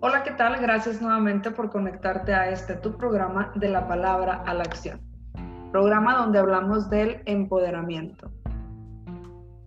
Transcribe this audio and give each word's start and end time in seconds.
Hola, 0.00 0.22
¿qué 0.22 0.30
tal? 0.30 0.60
Gracias 0.60 1.02
nuevamente 1.02 1.50
por 1.50 1.70
conectarte 1.70 2.32
a 2.32 2.50
este 2.50 2.74
tu 2.74 2.96
programa 2.96 3.50
de 3.56 3.68
la 3.68 3.88
palabra 3.88 4.44
a 4.46 4.54
la 4.54 4.62
acción. 4.62 5.00
Programa 5.72 6.16
donde 6.16 6.38
hablamos 6.38 6.88
del 6.88 7.20
empoderamiento. 7.26 8.30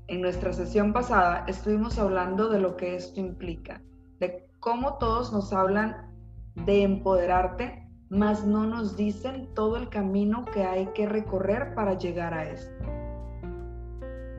En 0.07 0.21
nuestra 0.21 0.53
sesión 0.53 0.93
pasada 0.93 1.43
estuvimos 1.49 1.99
hablando 1.99 2.47
de 2.47 2.61
lo 2.61 2.77
que 2.77 2.95
esto 2.95 3.19
implica, 3.19 3.81
de 4.21 4.47
cómo 4.61 4.97
todos 4.99 5.33
nos 5.33 5.51
hablan 5.51 6.09
de 6.55 6.83
empoderarte, 6.83 7.89
mas 8.07 8.45
no 8.45 8.65
nos 8.65 8.95
dicen 8.95 9.53
todo 9.53 9.75
el 9.75 9.89
camino 9.89 10.45
que 10.45 10.63
hay 10.63 10.85
que 10.93 11.09
recorrer 11.09 11.75
para 11.75 11.97
llegar 11.97 12.33
a 12.33 12.45
esto. 12.45 12.85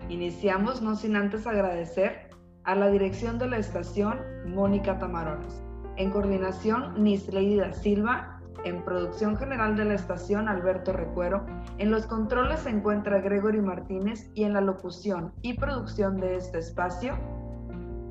Iniciamos 0.09 0.81
no 0.81 0.97
sin 0.97 1.17
antes 1.17 1.47
agradecer 1.47 2.31
a 2.65 2.75
la 2.77 2.89
dirección 2.89 3.39
de 3.39 3.49
la 3.49 3.59
estación 3.59 4.19
Mónica 4.47 4.99
Tamarones 4.99 5.62
en 6.03 6.11
coordinación, 6.11 7.03
Nisleida 7.03 7.73
Silva. 7.73 8.39
En 8.65 8.85
producción 8.85 9.37
general 9.37 9.77
de 9.77 9.85
la 9.85 9.95
estación, 9.95 10.49
Alberto 10.49 10.93
Recuero. 10.93 11.45
En 11.79 11.91
los 11.91 12.07
controles 12.07 12.61
se 12.61 12.71
encuentra 12.71 13.21
Gregory 13.21 13.61
Martínez 13.61 14.31
y 14.35 14.45
en 14.45 14.53
la 14.53 14.61
locución 14.61 15.33
y 15.43 15.55
producción 15.55 16.19
de 16.19 16.37
este 16.37 16.59
espacio, 16.59 17.19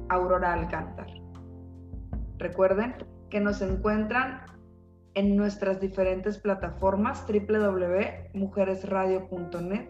Aurora 0.10 0.52
Alcántar. 0.54 1.08
Recuerden 2.38 2.96
que 3.30 3.40
nos 3.40 3.62
encuentran 3.62 4.42
en 5.14 5.38
nuestras 5.38 5.80
diferentes 5.80 6.38
plataformas 6.38 7.26
www.mujeresradio.net 7.28 9.90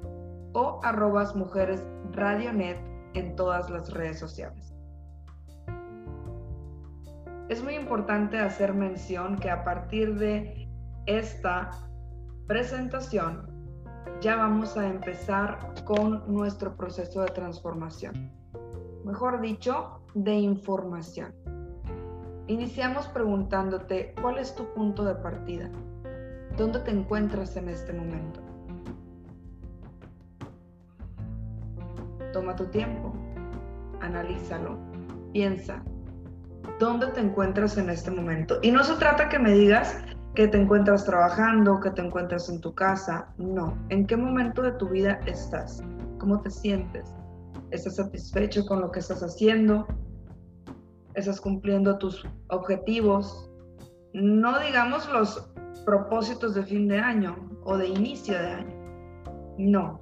o 0.53 0.79
arrobas 0.83 1.35
mujeresradionet 1.35 2.77
en 3.13 3.35
todas 3.35 3.69
las 3.69 3.91
redes 3.91 4.17
sociales. 4.19 4.73
Es 7.51 7.61
muy 7.61 7.75
importante 7.75 8.39
hacer 8.39 8.73
mención 8.73 9.35
que 9.35 9.49
a 9.49 9.65
partir 9.65 10.17
de 10.17 10.69
esta 11.05 11.71
presentación 12.47 13.45
ya 14.21 14.37
vamos 14.37 14.77
a 14.77 14.87
empezar 14.87 15.59
con 15.83 16.33
nuestro 16.33 16.77
proceso 16.77 17.23
de 17.23 17.27
transformación. 17.27 18.31
Mejor 19.03 19.41
dicho, 19.41 19.99
de 20.13 20.35
información. 20.35 21.35
Iniciamos 22.47 23.09
preguntándote 23.09 24.15
cuál 24.21 24.37
es 24.37 24.55
tu 24.55 24.73
punto 24.73 25.03
de 25.03 25.15
partida. 25.15 25.69
¿Dónde 26.55 26.79
te 26.79 26.91
encuentras 26.91 27.57
en 27.57 27.67
este 27.67 27.91
momento? 27.91 28.39
Toma 32.31 32.55
tu 32.55 32.67
tiempo, 32.67 33.13
analízalo, 33.99 34.77
piensa, 35.33 35.83
dónde 36.79 37.07
te 37.07 37.19
encuentras 37.19 37.77
en 37.77 37.89
este 37.89 38.11
momento. 38.11 38.59
Y 38.61 38.71
no 38.71 38.83
se 38.83 38.95
trata 38.95 39.29
que 39.29 39.39
me 39.39 39.51
digas 39.51 39.97
que 40.35 40.47
te 40.47 40.57
encuentras 40.57 41.05
trabajando, 41.05 41.79
que 41.79 41.91
te 41.91 42.01
encuentras 42.01 42.49
en 42.49 42.61
tu 42.61 42.73
casa. 42.73 43.33
No. 43.37 43.77
¿En 43.89 44.07
qué 44.07 44.15
momento 44.15 44.61
de 44.61 44.71
tu 44.73 44.89
vida 44.89 45.19
estás? 45.25 45.83
¿Cómo 46.19 46.41
te 46.41 46.49
sientes? 46.49 47.13
¿Estás 47.71 47.97
satisfecho 47.97 48.65
con 48.65 48.81
lo 48.81 48.91
que 48.91 48.99
estás 48.99 49.21
haciendo? 49.21 49.87
¿Estás 51.15 51.41
cumpliendo 51.41 51.97
tus 51.97 52.25
objetivos? 52.49 53.49
No 54.13 54.59
digamos 54.59 55.11
los 55.11 55.51
propósitos 55.85 56.53
de 56.53 56.63
fin 56.63 56.87
de 56.87 56.99
año 56.99 57.35
o 57.63 57.77
de 57.77 57.87
inicio 57.87 58.33
de 58.33 58.47
año. 58.47 58.75
No. 59.57 59.99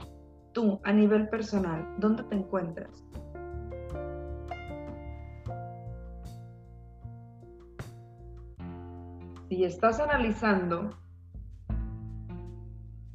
Tú, 0.53 0.79
a 0.83 0.91
nivel 0.91 1.29
personal, 1.29 1.87
¿dónde 1.99 2.23
te 2.23 2.35
encuentras? 2.35 3.05
Si 9.49 9.63
estás 9.63 9.99
analizando, 9.99 10.91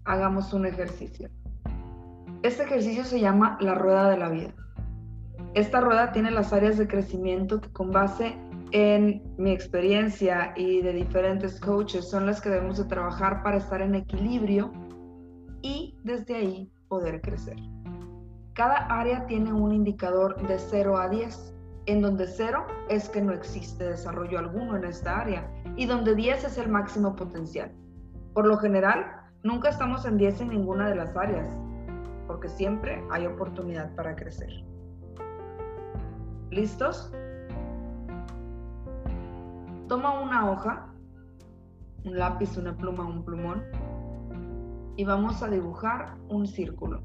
hagamos 0.05 0.53
un 0.53 0.67
ejercicio. 0.67 1.31
Este 2.43 2.65
ejercicio 2.65 3.05
se 3.05 3.21
llama 3.21 3.57
la 3.61 3.75
rueda 3.77 4.11
de 4.11 4.19
la 4.19 4.29
vida. 4.29 4.53
Esta 5.55 5.81
rueda 5.81 6.11
tiene 6.11 6.33
las 6.33 6.53
áreas 6.53 6.77
de 6.77 6.89
crecimiento 6.89 7.61
que 7.61 7.71
con 7.71 7.93
base 7.93 8.37
en 8.73 9.23
mi 9.39 9.53
experiencia 9.53 10.53
y 10.57 10.83
de 10.83 10.93
diferentes 10.93 11.61
coaches 11.61 12.11
son 12.11 12.27
las 12.27 12.41
que 12.41 12.51
debemos 12.51 12.79
de 12.79 12.85
trabajar 12.87 13.45
para 13.45 13.59
estar 13.59 13.81
en 13.81 13.95
equilibrio 13.95 14.73
y 15.63 15.97
desde 16.03 16.35
ahí 16.35 16.73
poder 16.89 17.21
crecer. 17.21 17.57
Cada 18.55 18.79
área 18.87 19.27
tiene 19.27 19.53
un 19.53 19.73
indicador 19.73 20.37
de 20.49 20.59
0 20.59 20.99
a 20.99 21.09
10, 21.09 21.54
en 21.87 22.01
donde 22.01 22.27
0 22.27 22.67
es 22.89 23.09
que 23.09 23.21
no 23.21 23.33
existe 23.33 23.85
desarrollo 23.85 24.39
alguno 24.39 24.77
en 24.77 24.85
esta 24.85 25.21
área 25.21 25.51
y 25.77 25.87
donde 25.87 26.15
10 26.15 26.45
es 26.45 26.59
el 26.59 26.69
máximo 26.69 27.15
potencial. 27.15 27.73
Por 28.33 28.47
lo 28.47 28.57
general, 28.57 29.05
nunca 29.43 29.69
estamos 29.69 30.05
en 30.07 30.17
10 30.17 30.43
en 30.43 30.49
ninguna 30.49 30.89
de 30.89 30.97
las 30.97 31.17
áreas, 31.17 31.49
porque 32.27 32.49
siempre 32.49 33.03
hay 33.11 33.27
oportunidad 33.27 33.95
para 33.95 34.17
crecer. 34.17 34.51
¿Listos? 36.51 37.13
Toma 39.89 40.21
una 40.21 40.51
hoja, 40.51 40.89
un 42.05 42.19
lápiz, 42.19 42.57
una 42.57 42.77
pluma, 42.77 43.05
un 43.05 43.25
plumón 43.25 43.63
y 44.97 45.05
vamos 45.05 45.43
a 45.43 45.49
dibujar 45.49 46.17
un 46.29 46.47
círculo. 46.47 47.03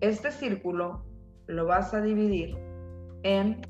Este 0.00 0.32
círculo 0.32 1.04
lo 1.46 1.66
vas 1.66 1.94
a 1.94 2.00
dividir 2.00 2.56
en 3.22 3.60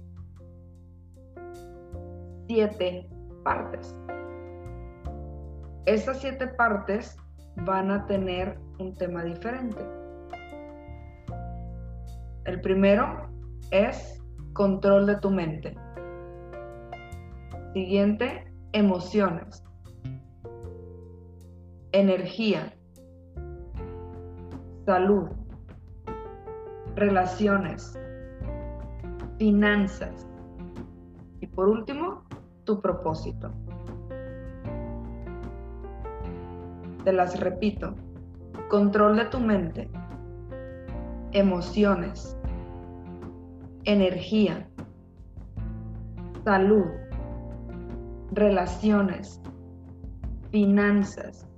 siete 2.48 3.08
partes. 3.44 3.94
Estas 5.86 6.20
siete 6.20 6.46
partes 6.48 7.16
van 7.56 7.90
a 7.90 8.06
tener 8.06 8.58
un 8.78 8.94
tema 8.94 9.24
diferente. 9.24 9.84
El 12.44 12.60
primero 12.60 13.28
es 13.70 14.22
control 14.52 15.06
de 15.06 15.16
tu 15.16 15.30
mente. 15.30 15.76
Siguiente, 17.72 18.52
emociones. 18.72 19.64
Energía. 21.92 22.74
Salud. 24.84 25.28
Relaciones. 26.96 27.98
Finanzas. 29.42 30.24
Y 31.40 31.48
por 31.48 31.66
último, 31.66 32.22
tu 32.62 32.80
propósito. 32.80 33.50
Te 37.02 37.12
las 37.12 37.40
repito. 37.40 37.96
Control 38.70 39.16
de 39.16 39.24
tu 39.24 39.40
mente, 39.40 39.90
emociones, 41.32 42.38
energía, 43.82 44.68
salud, 46.44 46.86
relaciones, 48.30 49.42
finanzas 50.52 51.48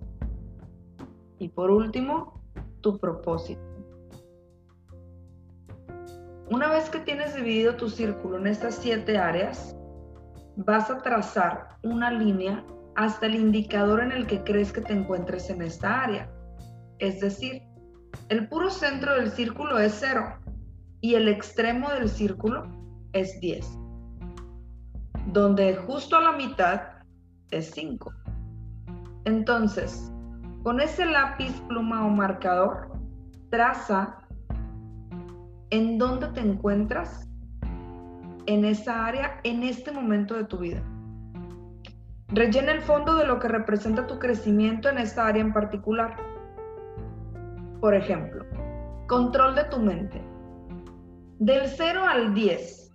y 1.38 1.50
por 1.50 1.70
último, 1.70 2.40
tu 2.80 2.96
propósito. 2.96 3.73
Una 6.50 6.68
vez 6.68 6.90
que 6.90 6.98
tienes 7.00 7.34
dividido 7.34 7.76
tu 7.76 7.88
círculo 7.88 8.38
en 8.38 8.46
estas 8.46 8.74
siete 8.74 9.16
áreas, 9.16 9.74
vas 10.56 10.90
a 10.90 10.98
trazar 10.98 11.68
una 11.82 12.10
línea 12.10 12.64
hasta 12.96 13.26
el 13.26 13.34
indicador 13.34 14.02
en 14.02 14.12
el 14.12 14.26
que 14.26 14.42
crees 14.44 14.72
que 14.72 14.82
te 14.82 14.92
encuentres 14.92 15.48
en 15.50 15.62
esta 15.62 16.02
área. 16.02 16.30
Es 16.98 17.20
decir, 17.20 17.62
el 18.28 18.48
puro 18.48 18.70
centro 18.70 19.14
del 19.14 19.30
círculo 19.30 19.78
es 19.78 19.96
0 20.00 20.38
y 21.00 21.14
el 21.14 21.28
extremo 21.28 21.90
del 21.90 22.08
círculo 22.08 22.66
es 23.12 23.40
10, 23.40 23.66
donde 25.26 25.76
justo 25.76 26.16
a 26.16 26.20
la 26.20 26.32
mitad 26.32 26.82
es 27.50 27.70
5. 27.70 28.12
Entonces, 29.24 30.12
con 30.62 30.80
ese 30.80 31.04
lápiz, 31.06 31.52
pluma 31.68 32.06
o 32.06 32.10
marcador, 32.10 32.92
traza 33.50 34.18
en 35.74 35.98
dónde 35.98 36.28
te 36.28 36.40
encuentras 36.40 37.28
en 38.46 38.64
esa 38.64 39.06
área 39.06 39.40
en 39.42 39.64
este 39.64 39.90
momento 39.90 40.34
de 40.34 40.44
tu 40.44 40.58
vida. 40.58 40.80
Rellena 42.28 42.70
el 42.70 42.80
fondo 42.80 43.16
de 43.16 43.26
lo 43.26 43.40
que 43.40 43.48
representa 43.48 44.06
tu 44.06 44.20
crecimiento 44.20 44.88
en 44.88 44.98
esta 44.98 45.26
área 45.26 45.42
en 45.42 45.52
particular. 45.52 46.16
Por 47.80 47.92
ejemplo, 47.92 48.44
control 49.08 49.56
de 49.56 49.64
tu 49.64 49.80
mente. 49.80 50.22
Del 51.40 51.66
0 51.66 52.04
al 52.08 52.34
10, 52.34 52.94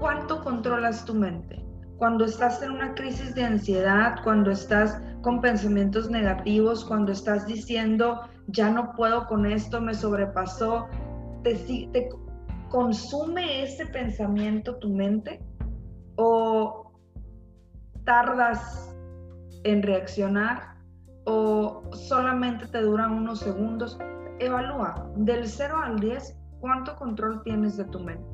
¿cuánto 0.00 0.42
controlas 0.42 1.04
tu 1.04 1.14
mente? 1.14 1.62
Cuando 1.98 2.24
estás 2.24 2.62
en 2.62 2.70
una 2.70 2.94
crisis 2.94 3.34
de 3.34 3.44
ansiedad, 3.44 4.16
cuando 4.24 4.50
estás 4.50 4.98
con 5.20 5.42
pensamientos 5.42 6.08
negativos, 6.08 6.82
cuando 6.82 7.12
estás 7.12 7.46
diciendo, 7.46 8.22
ya 8.48 8.70
no 8.70 8.92
puedo 8.92 9.26
con 9.26 9.46
esto, 9.46 9.80
me 9.80 9.94
sobrepasó, 9.94 10.88
te, 11.42 12.08
consume 12.70 13.62
ese 13.62 13.86
pensamiento 13.86 14.76
tu 14.76 14.88
mente 14.88 15.44
o 16.16 16.92
tardas 18.04 18.94
en 19.62 19.82
reaccionar 19.82 20.76
o 21.24 21.82
solamente 21.92 22.66
te 22.66 22.80
duran 22.80 23.12
unos 23.12 23.40
segundos. 23.40 23.98
Evalúa 24.40 25.08
del 25.16 25.46
0 25.46 25.76
al 25.82 26.00
10 26.00 26.36
cuánto 26.60 26.96
control 26.96 27.42
tienes 27.42 27.76
de 27.76 27.84
tu 27.84 28.00
mente. 28.00 28.28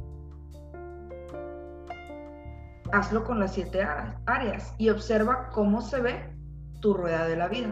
Hazlo 2.92 3.22
con 3.24 3.38
las 3.38 3.54
siete 3.54 3.86
áreas 4.26 4.74
y 4.78 4.88
observa 4.88 5.50
cómo 5.50 5.80
se 5.80 6.00
ve 6.00 6.36
tu 6.80 6.94
rueda 6.94 7.26
de 7.28 7.36
la 7.36 7.48
vida. 7.48 7.68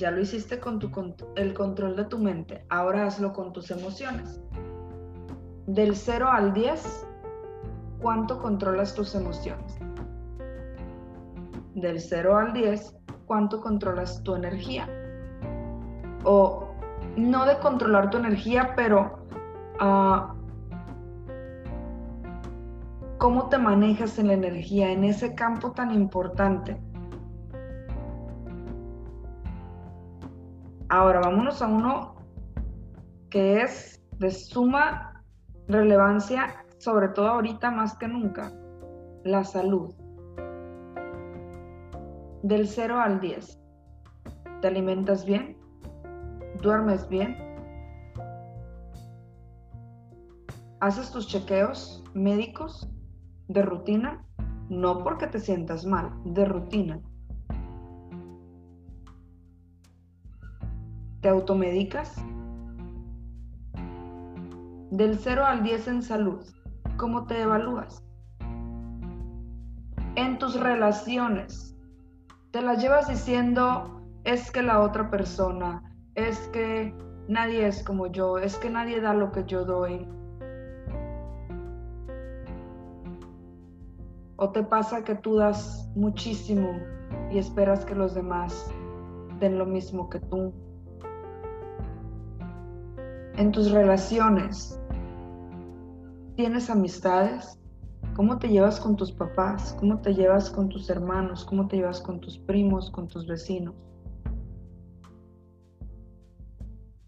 Ya 0.00 0.10
lo 0.10 0.22
hiciste 0.22 0.58
con 0.58 0.78
tu, 0.78 0.90
el 1.36 1.52
control 1.52 1.94
de 1.94 2.06
tu 2.06 2.18
mente, 2.18 2.64
ahora 2.70 3.04
hazlo 3.04 3.34
con 3.34 3.52
tus 3.52 3.70
emociones. 3.70 4.40
Del 5.66 5.94
0 5.94 6.26
al 6.26 6.54
10, 6.54 7.06
¿cuánto 8.00 8.40
controlas 8.40 8.94
tus 8.94 9.14
emociones? 9.14 9.78
Del 11.74 12.00
0 12.00 12.34
al 12.34 12.54
10, 12.54 12.96
¿cuánto 13.26 13.60
controlas 13.60 14.22
tu 14.22 14.34
energía? 14.34 14.88
O 16.24 16.70
no 17.18 17.44
de 17.44 17.58
controlar 17.58 18.08
tu 18.08 18.16
energía, 18.16 18.72
pero 18.74 19.26
uh, 19.82 20.32
cómo 23.18 23.50
te 23.50 23.58
manejas 23.58 24.18
en 24.18 24.28
la 24.28 24.32
energía, 24.32 24.92
en 24.92 25.04
ese 25.04 25.34
campo 25.34 25.72
tan 25.72 25.92
importante. 25.92 26.80
Ahora 30.90 31.20
vámonos 31.20 31.62
a 31.62 31.68
uno 31.68 32.16
que 33.30 33.62
es 33.62 34.02
de 34.18 34.28
suma 34.32 35.22
relevancia, 35.68 36.64
sobre 36.78 37.10
todo 37.10 37.28
ahorita 37.28 37.70
más 37.70 37.96
que 37.96 38.08
nunca, 38.08 38.52
la 39.22 39.44
salud. 39.44 39.94
Del 42.42 42.66
0 42.66 43.00
al 43.00 43.20
10. 43.20 43.60
¿Te 44.60 44.66
alimentas 44.66 45.24
bien? 45.24 45.56
¿Duermes 46.60 47.08
bien? 47.08 47.36
¿Haces 50.80 51.12
tus 51.12 51.28
chequeos 51.28 52.02
médicos 52.14 52.90
de 53.46 53.62
rutina? 53.62 54.26
No 54.68 55.04
porque 55.04 55.28
te 55.28 55.38
sientas 55.38 55.86
mal, 55.86 56.10
de 56.24 56.46
rutina. 56.46 57.00
¿Te 61.20 61.28
automedicas? 61.28 62.16
Del 64.90 65.18
0 65.18 65.44
al 65.44 65.62
10 65.62 65.88
en 65.88 66.02
salud, 66.02 66.42
¿cómo 66.96 67.26
te 67.26 67.42
evalúas? 67.42 68.02
En 70.14 70.38
tus 70.38 70.58
relaciones, 70.58 71.76
te 72.52 72.62
las 72.62 72.82
llevas 72.82 73.06
diciendo, 73.06 74.00
es 74.24 74.50
que 74.50 74.62
la 74.62 74.80
otra 74.80 75.10
persona, 75.10 75.82
es 76.14 76.38
que 76.54 76.94
nadie 77.28 77.66
es 77.66 77.82
como 77.82 78.06
yo, 78.06 78.38
es 78.38 78.56
que 78.56 78.70
nadie 78.70 79.02
da 79.02 79.12
lo 79.12 79.30
que 79.30 79.44
yo 79.44 79.66
doy. 79.66 80.08
O 84.36 84.50
te 84.52 84.62
pasa 84.62 85.04
que 85.04 85.16
tú 85.16 85.36
das 85.36 85.86
muchísimo 85.94 86.78
y 87.30 87.36
esperas 87.36 87.84
que 87.84 87.94
los 87.94 88.14
demás 88.14 88.72
den 89.38 89.58
lo 89.58 89.66
mismo 89.66 90.08
que 90.08 90.18
tú. 90.18 90.54
En 93.40 93.52
tus 93.52 93.70
relaciones, 93.70 94.78
¿tienes 96.36 96.68
amistades? 96.68 97.58
¿Cómo 98.14 98.38
te 98.38 98.48
llevas 98.48 98.78
con 98.78 98.96
tus 98.96 99.12
papás? 99.12 99.74
¿Cómo 99.80 99.98
te 100.02 100.12
llevas 100.12 100.50
con 100.50 100.68
tus 100.68 100.90
hermanos? 100.90 101.46
¿Cómo 101.46 101.66
te 101.66 101.78
llevas 101.78 102.02
con 102.02 102.20
tus 102.20 102.36
primos, 102.36 102.90
con 102.90 103.08
tus 103.08 103.26
vecinos? 103.26 103.74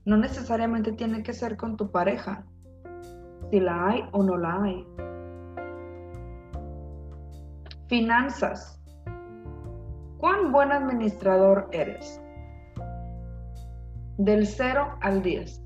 No 0.06 0.16
necesariamente 0.16 0.92
tiene 0.92 1.22
que 1.22 1.34
ser 1.34 1.58
con 1.58 1.76
tu 1.76 1.90
pareja, 1.90 2.46
si 3.50 3.60
la 3.60 3.88
hay 3.88 4.02
o 4.12 4.22
no 4.22 4.38
la 4.38 4.62
hay. 4.62 4.86
Finanzas. 7.88 8.80
¿Cuán 10.16 10.50
buen 10.50 10.72
administrador 10.72 11.68
eres? 11.72 12.22
Del 14.16 14.46
0 14.46 14.96
al 15.02 15.22
10. 15.22 15.61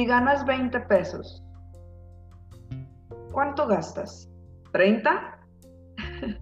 Si 0.00 0.06
ganas 0.06 0.46
20 0.46 0.80
pesos, 0.88 1.44
¿cuánto 3.32 3.66
gastas? 3.66 4.30
¿30? 4.72 5.10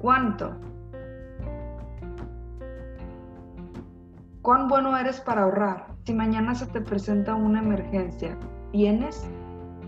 ¿Cuánto? 0.00 0.56
¿Cuán 4.40 4.68
bueno 4.68 4.96
eres 4.96 5.20
para 5.20 5.42
ahorrar? 5.42 5.88
Si 6.06 6.14
mañana 6.14 6.54
se 6.54 6.64
te 6.68 6.80
presenta 6.80 7.34
una 7.34 7.58
emergencia, 7.58 8.38
¿tienes 8.70 9.28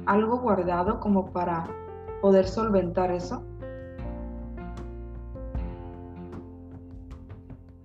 algo 0.04 0.40
guardado 0.40 1.00
como 1.00 1.32
para 1.32 1.66
poder 2.20 2.46
solventar 2.46 3.10
eso? 3.10 3.42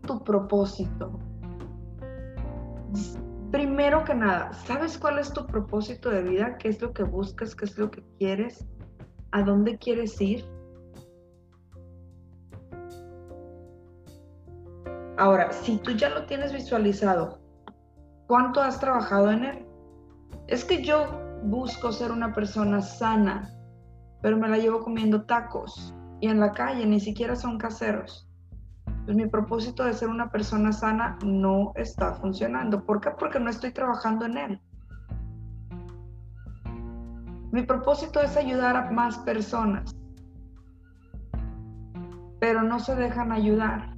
Tu 0.06 0.22
propósito. 0.26 1.18
Primero 3.52 4.04
que 4.04 4.14
nada, 4.14 4.54
¿sabes 4.54 4.98
cuál 4.98 5.18
es 5.18 5.34
tu 5.34 5.46
propósito 5.48 6.10
de 6.10 6.22
vida? 6.22 6.58
¿Qué 6.58 6.70
es 6.70 6.82
lo 6.82 6.94
que 6.94 7.04
buscas? 7.04 7.56
¿Qué 7.56 7.66
es 7.66 7.78
lo 7.78 7.90
que 7.90 8.04
quieres? 8.20 8.66
¿A 9.32 9.42
dónde 9.42 9.78
quieres 9.78 10.20
ir? 10.22 10.46
Ahora, 15.18 15.52
si 15.52 15.78
tú 15.80 15.92
ya 15.92 16.10
lo 16.10 16.26
tienes 16.28 16.54
visualizado, 16.54 17.40
¿cuánto 18.28 18.62
has 18.62 18.80
trabajado 18.80 19.32
en 19.32 19.44
él? 19.44 19.66
Es 20.48 20.64
que 20.64 20.84
yo 20.84 21.08
busco 21.44 21.92
ser 21.92 22.12
una 22.12 22.34
persona 22.34 22.82
sana, 22.82 23.54
pero 24.22 24.38
me 24.38 24.48
la 24.48 24.58
llevo 24.58 24.80
comiendo 24.80 25.26
tacos 25.26 25.94
y 26.22 26.28
en 26.28 26.40
la 26.40 26.52
calle 26.52 26.86
ni 26.86 27.00
siquiera 27.00 27.36
son 27.36 27.58
caseros. 27.58 28.29
Pues 29.10 29.18
mi 29.18 29.26
propósito 29.26 29.86
de 29.86 29.94
ser 29.96 30.08
una 30.08 30.30
persona 30.30 30.72
sana 30.72 31.18
no 31.26 31.72
está 31.74 32.14
funcionando. 32.14 32.86
¿Por 32.86 33.02
qué? 33.02 33.10
Porque 33.18 33.40
no 33.40 33.50
estoy 33.50 33.72
trabajando 33.72 34.28
en 34.28 34.38
él. 34.38 34.62
Mi 37.52 37.64
propósito 37.64 38.22
es 38.22 38.38
ayudar 38.38 38.76
a 38.76 38.92
más 38.92 39.18
personas, 39.18 39.98
pero 42.40 42.62
no 42.62 42.80
se 42.80 42.96
dejan 42.96 43.32
ayudar. 43.32 43.98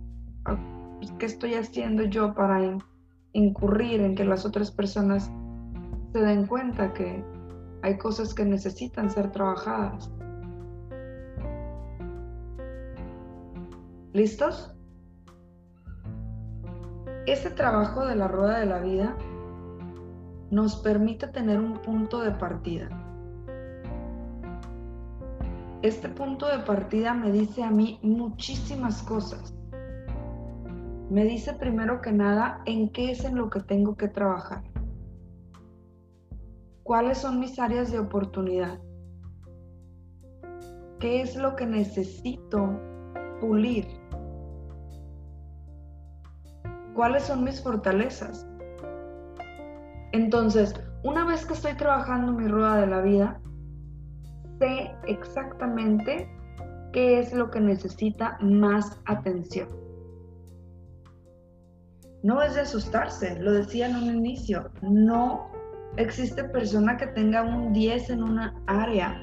¿qué 1.20 1.26
estoy 1.26 1.56
haciendo 1.56 2.04
yo 2.04 2.34
para 2.34 2.78
incurrir 3.34 4.00
en 4.00 4.16
que 4.16 4.24
las 4.24 4.46
otras 4.46 4.72
personas 4.72 5.30
se 6.14 6.22
den 6.22 6.48
cuenta 6.48 6.94
que 6.94 7.22
hay 7.82 7.98
cosas 7.98 8.34
que 8.34 8.46
necesitan 8.46 9.10
ser 9.10 9.30
trabajadas? 9.34 10.10
¿Listos? 14.14 14.74
Este 17.26 17.50
trabajo 17.50 18.06
de 18.06 18.16
la 18.16 18.28
rueda 18.28 18.60
de 18.60 18.66
la 18.66 18.80
vida 18.80 19.16
nos 20.50 20.76
permite 20.78 21.28
tener 21.28 21.60
un 21.60 21.82
punto 21.82 22.22
de 22.22 22.32
partida. 22.32 22.90
Este 25.82 26.10
punto 26.10 26.48
de 26.48 26.60
partida 26.60 27.14
me 27.14 27.32
dice 27.32 27.64
a 27.64 27.72
mí 27.72 28.00
muchísimas 28.04 29.02
cosas 29.04 29.54
me 31.12 31.26
dice 31.26 31.52
primero 31.52 32.00
que 32.00 32.14
nada 32.14 32.62
en 32.66 32.88
qué 32.88 33.12
es 33.12 33.26
en 33.26 33.36
lo 33.36 33.50
que 33.50 33.60
tengo 33.60 33.98
que 33.98 34.08
trabajar. 34.08 34.64
¿Cuáles 36.84 37.18
son 37.18 37.42
mis 37.42 37.60
áreas 37.60 37.92
de 37.92 38.00
oportunidad? 38.00 38.80
¿Qué 41.02 41.20
es 41.20 41.36
lo 41.36 41.58
que 41.58 41.66
necesito 41.66 42.80
pulir? 43.42 43.88
¿Cuáles 46.96 47.24
son 47.24 47.44
mis 47.44 47.62
fortalezas? 47.62 48.48
Entonces, 50.12 50.74
una 51.04 51.26
vez 51.26 51.46
que 51.46 51.54
estoy 51.54 51.74
trabajando 51.74 52.34
mi 52.34 52.48
rueda 52.48 52.82
de 52.82 52.88
la 52.88 53.02
vida, 53.02 53.40
sé 54.60 54.92
exactamente 55.08 56.30
qué 56.92 57.20
es 57.20 57.34
lo 57.34 57.50
que 57.50 57.62
necesita 57.62 58.38
más 58.42 59.00
atención. 59.06 59.70
No 62.24 62.42
es 62.44 62.56
de 62.56 62.62
asustarse, 62.62 63.40
lo 63.40 63.54
decía 63.54 63.88
en 63.88 63.96
un 63.96 64.16
inicio, 64.16 64.70
no 64.82 65.50
existe 65.98 66.44
persona 66.44 66.98
que 66.98 67.08
tenga 67.08 67.42
un 67.42 67.74
10 67.74 68.10
en 68.12 68.24
una 68.24 68.54
área. 68.68 69.20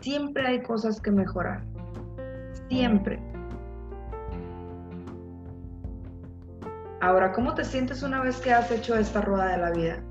Siempre 0.00 0.46
hay 0.46 0.62
cosas 0.62 1.00
que 1.00 1.12
mejorar, 1.12 1.62
siempre. 2.68 3.31
Ahora, 7.02 7.32
¿cómo 7.32 7.52
te 7.52 7.64
sientes 7.64 8.04
una 8.04 8.22
vez 8.22 8.40
que 8.40 8.52
has 8.52 8.70
hecho 8.70 8.94
esta 8.94 9.22
rueda 9.22 9.48
de 9.48 9.58
la 9.58 9.70
vida? 9.72 10.04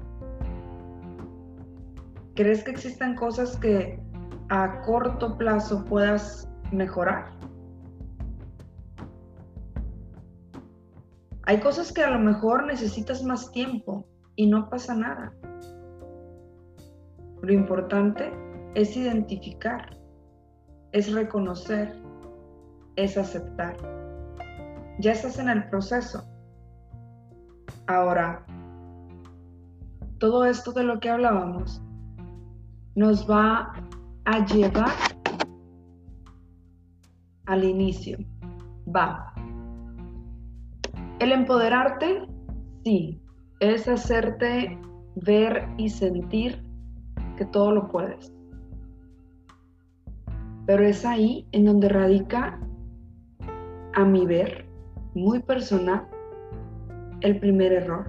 ¿Crees 2.36 2.65
que 2.65 2.71
existan 2.71 3.15
cosas 3.15 3.55
que 3.55 3.98
a 4.50 4.81
corto 4.81 5.38
plazo 5.38 5.86
puedas 5.86 6.50
mejorar? 6.74 7.31
Hay 11.43 11.62
cosas 11.62 11.93
que 11.93 12.03
a 12.03 12.10
lo 12.10 12.19
mejor 12.19 12.65
necesitas 12.65 13.24
más 13.24 13.50
tiempo 13.53 14.05
y 14.36 14.48
no 14.48 14.69
pasa 14.69 14.93
nada. 14.93 15.33
Lo 17.41 17.53
importante 17.53 18.33
es 18.75 18.98
identificar, 18.98 19.98
es 20.91 21.13
reconocer, 21.13 21.95
es 22.98 23.17
aceptar. 23.17 23.77
Ya 25.00 25.13
estás 25.13 25.39
en 25.39 25.48
el 25.48 25.69
proceso. 25.69 26.27
Ahora, 27.88 28.45
todo 30.19 30.45
esto 30.45 30.71
de 30.71 30.83
lo 30.83 31.00
que 31.00 31.09
hablábamos 31.09 31.81
nos 32.95 33.29
va 33.29 33.73
a 34.25 34.45
llevar 34.45 34.91
al 37.45 37.63
inicio. 37.63 38.17
Va. 38.93 39.33
El 41.19 41.31
empoderarte, 41.31 42.27
sí, 42.83 43.21
es 43.59 43.88
hacerte 43.88 44.79
ver 45.15 45.67
y 45.77 45.89
sentir 45.89 46.63
que 47.38 47.45
todo 47.45 47.71
lo 47.71 47.88
puedes. 47.88 48.31
Pero 50.65 50.83
es 50.83 51.05
ahí 51.05 51.47
en 51.51 51.65
donde 51.65 51.89
radica, 51.89 52.59
a 53.95 54.05
mi 54.05 54.25
ver, 54.25 54.65
muy 55.13 55.41
personal, 55.41 56.07
el 57.22 57.40
primer 57.40 57.72
error. 57.72 58.08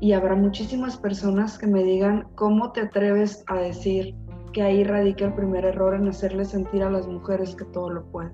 Y 0.00 0.12
habrá 0.12 0.34
muchísimas 0.34 0.96
personas 0.96 1.58
que 1.58 1.66
me 1.66 1.82
digan, 1.82 2.28
¿cómo 2.34 2.72
te 2.72 2.82
atreves 2.82 3.44
a 3.46 3.56
decir 3.56 4.14
que 4.52 4.62
ahí 4.62 4.84
radica 4.84 5.26
el 5.26 5.34
primer 5.34 5.64
error 5.64 5.94
en 5.94 6.08
hacerle 6.08 6.44
sentir 6.44 6.82
a 6.82 6.90
las 6.90 7.06
mujeres 7.06 7.56
que 7.56 7.64
todo 7.66 7.90
lo 7.90 8.04
pueden? 8.10 8.32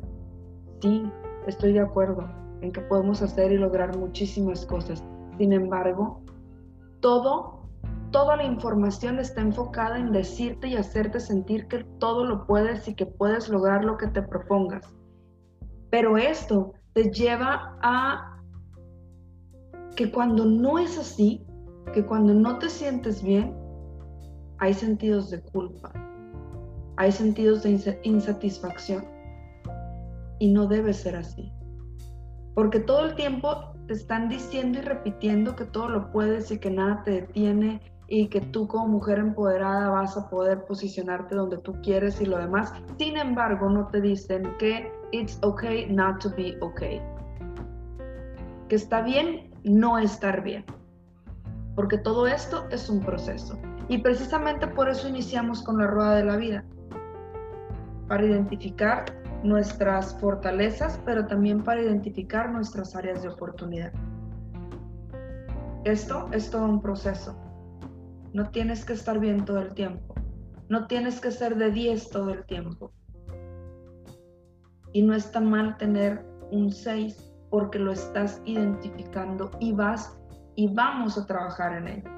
Sí, 0.81 1.05
estoy 1.47 1.73
de 1.73 1.81
acuerdo 1.81 2.29
en 2.63 2.73
que 2.73 2.81
podemos 2.81 3.23
hacer 3.23 3.53
y 3.53 3.59
lograr 3.59 3.97
muchísimas 3.97 4.67
cosas. 4.67 5.05
Sin 5.39 5.53
embargo, 5.53 6.23
todo 7.01 7.63
toda 8.13 8.37
la 8.37 8.45
información 8.45 9.19
está 9.19 9.41
enfocada 9.41 9.99
en 9.99 10.13
decirte 10.13 10.69
y 10.69 10.77
hacerte 10.77 11.19
sentir 11.19 11.67
que 11.67 11.83
todo 11.99 12.25
lo 12.25 12.47
puedes 12.47 12.87
y 12.87 12.95
que 12.95 13.07
puedes 13.07 13.49
lograr 13.49 13.85
lo 13.85 13.97
que 13.97 14.07
te 14.07 14.23
propongas. 14.23 14.87
Pero 15.91 16.17
esto 16.17 16.75
te 16.93 17.11
lleva 17.11 17.79
a 17.83 18.32
que 19.97 20.11
cuando 20.11 20.45
no 20.45 20.79
es 20.79 20.99
así, 20.99 21.45
que 21.93 22.05
cuando 22.05 22.35
no 22.35 22.59
te 22.59 22.69
sientes 22.69 23.23
bien, 23.23 23.55
hay 24.59 24.75
sentidos 24.75 25.31
de 25.31 25.41
culpa, 25.41 25.93
hay 26.97 27.13
sentidos 27.13 27.63
de 27.63 28.01
insatisfacción. 28.05 29.05
Y 30.39 30.53
no 30.53 30.67
debe 30.67 30.93
ser 30.93 31.17
así. 31.17 31.53
Porque 32.55 32.81
todo 32.81 33.07
el 33.07 33.15
tiempo 33.15 33.73
te 33.87 33.95
están 33.95 34.29
diciendo 34.29 34.79
y 34.79 34.83
repitiendo 34.83 35.55
que 35.55 35.65
todo 35.65 35.89
lo 35.89 36.11
puedes 36.11 36.51
y 36.51 36.59
que 36.59 36.71
nada 36.71 37.03
te 37.05 37.13
detiene 37.13 37.81
y 38.09 38.29
que 38.29 38.41
tú 38.41 38.67
como 38.67 38.89
mujer 38.89 39.19
empoderada 39.19 39.89
vas 39.89 40.17
a 40.17 40.29
poder 40.29 40.65
posicionarte 40.65 41.35
donde 41.35 41.59
tú 41.59 41.73
quieres 41.83 42.21
y 42.21 42.27
lo 42.27 42.39
demás. 42.39 42.73
Sin 42.99 43.17
embargo, 43.17 43.71
no 43.71 43.87
te 43.89 44.01
dicen 44.01 44.55
que 44.59 44.93
it's 45.13 45.39
okay 45.43 45.87
not 45.87 46.21
to 46.21 46.31
be 46.31 46.57
okay. 46.61 47.01
Que 48.69 48.77
está 48.77 49.01
bien 49.03 49.52
no 49.65 49.99
estar 49.99 50.43
bien. 50.43 50.65
Porque 51.75 51.99
todo 51.99 52.27
esto 52.27 52.67
es 52.71 52.89
un 52.89 53.01
proceso. 53.01 53.59
Y 53.89 53.99
precisamente 53.99 54.67
por 54.67 54.89
eso 54.89 55.09
iniciamos 55.09 55.63
con 55.63 55.79
la 55.79 55.87
rueda 55.87 56.17
de 56.17 56.25
la 56.25 56.37
vida. 56.37 56.65
Para 58.09 58.25
identificar 58.25 59.05
nuestras 59.43 60.19
fortalezas, 60.21 61.01
pero 61.05 61.27
también 61.27 61.63
para 61.63 61.83
identificar 61.83 62.51
nuestras 62.51 62.95
áreas 62.95 63.23
de 63.23 63.29
oportunidad. 63.29 63.93
Esto 65.85 66.29
es 66.33 66.51
todo 66.51 66.65
un 66.65 66.81
proceso 66.81 67.37
no 68.33 68.51
tienes 68.51 68.85
que 68.85 68.95
estar 68.95 69.19
bien 69.19 69.45
todo 69.45 69.59
el 69.61 69.75
tiempo. 69.75 70.15
No 70.69 70.87
tienes 70.87 71.21
que 71.21 71.31
ser 71.31 71.57
de 71.57 71.71
10 71.71 72.11
todo 72.11 72.31
el 72.31 72.45
tiempo. 72.47 72.93
Y 74.93 75.03
no 75.03 75.15
está 75.15 75.41
mal 75.41 75.77
tener 75.77 76.25
un 76.51 76.71
6 76.71 77.32
porque 77.53 77.79
lo 77.79 77.93
estás 77.93 78.43
identificando 78.47 79.53
y 79.61 79.71
vas 79.73 80.19
y 80.57 80.75
vamos 80.75 81.17
a 81.19 81.27
trabajar 81.27 81.77
en 81.77 81.87
ello. 81.87 82.11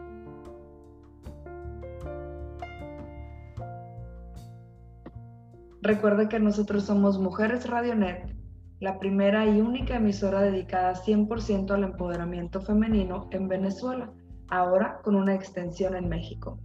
Recuerda 5.83 6.29
que 6.29 6.39
nosotros 6.39 6.85
somos 6.85 7.19
Mujeres 7.19 7.69
Radionet, 7.69 8.33
la 8.79 9.01
primera 9.01 9.45
y 9.45 9.61
única 9.61 9.97
emisora 9.97 10.41
dedicada 10.41 10.95
100% 10.95 11.73
al 11.73 11.83
empoderamiento 11.83 12.61
femenino 12.61 13.27
en 13.33 13.49
Venezuela 13.49 14.13
ahora 14.51 15.01
con 15.03 15.17
una 15.17 15.35
extensión 15.35 15.97
en 15.97 16.09
México. 16.09 16.61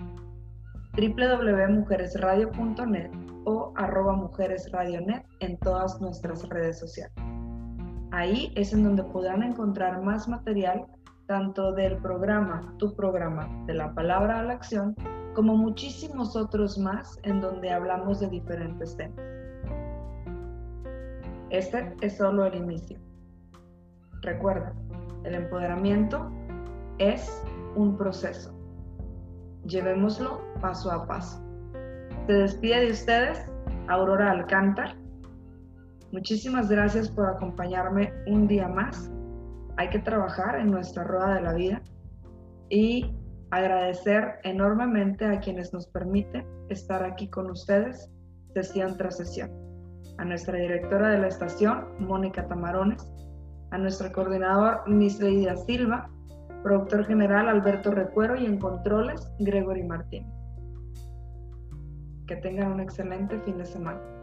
www.mujeresradio.net 0.96 3.10
o 3.46 3.74
arroba 3.76 4.14
mujeresradionet 4.14 5.26
en 5.40 5.58
todas 5.58 6.00
nuestras 6.00 6.48
redes 6.50 6.78
sociales. 6.78 7.29
Ahí 8.12 8.52
es 8.56 8.74
en 8.74 8.84
donde 8.84 9.04
podrán 9.04 9.44
encontrar 9.44 10.02
más 10.02 10.28
material 10.28 10.86
tanto 11.28 11.72
del 11.74 11.98
programa, 11.98 12.74
tu 12.78 12.96
programa, 12.96 13.48
de 13.68 13.76
la 13.76 13.94
palabra 13.94 14.40
a 14.40 14.44
la 14.44 14.54
acción, 14.54 14.96
como 15.36 15.56
muchísimos 15.56 16.36
otros 16.36 16.78
más 16.78 17.20
en 17.24 17.40
donde 17.40 17.72
hablamos 17.72 18.20
de 18.20 18.30
diferentes 18.30 18.98
temas. 18.98 19.20
Este 21.52 21.96
es 22.02 22.18
solo 22.18 22.46
el 22.46 22.56
inicio. 22.56 22.98
Recuerda, 24.22 24.74
el 25.24 25.36
empoderamiento 25.36 26.32
es 26.98 27.44
un 27.76 27.96
proceso. 27.96 28.54
Llevémoslo 29.66 30.42
paso 30.62 30.92
a 30.92 31.06
paso. 31.06 31.44
Se 32.26 32.34
despide 32.34 32.86
de 32.86 32.92
ustedes 32.92 33.46
Aurora 33.88 34.32
Alcántar. 34.32 34.96
Muchísimas 36.12 36.70
gracias 36.70 37.10
por 37.10 37.28
acompañarme 37.28 38.12
un 38.26 38.48
día 38.48 38.68
más. 38.68 39.12
Hay 39.78 39.90
que 39.90 40.00
trabajar 40.00 40.60
en 40.60 40.72
nuestra 40.72 41.04
rueda 41.04 41.36
de 41.36 41.42
la 41.42 41.54
vida 41.54 41.82
y 42.70 43.16
agradecer 43.52 44.40
enormemente 44.44 45.26
a 45.26 45.40
quienes 45.40 45.72
nos 45.72 45.88
permiten 45.88 46.46
estar 46.70 47.04
aquí 47.04 47.30
con 47.30 47.50
ustedes 47.52 48.10
sesión 48.54 48.98
tras 48.98 49.18
sesión. 49.18 49.52
A 50.18 50.26
nuestra 50.26 50.58
directora 50.58 51.10
de 51.10 51.20
la 51.20 51.28
estación, 51.28 51.86
Mónica 52.00 52.48
Tamarones, 52.48 53.08
a 53.72 53.78
nuestro 53.78 54.12
coordinador, 54.12 54.82
Miss 54.88 55.20
Leida 55.20 55.56
Silva, 55.58 56.10
Productor 56.64 57.06
general 57.06 57.48
Alberto 57.48 57.92
Recuero 57.92 58.36
y 58.36 58.46
en 58.46 58.58
controles 58.60 59.32
Gregory 59.40 59.84
Martín. 59.84 60.26
Que 62.28 62.36
tengan 62.38 62.74
un 62.74 62.80
excelente 62.80 63.40
fin 63.42 63.58
de 63.60 63.66
semana. 63.66 64.19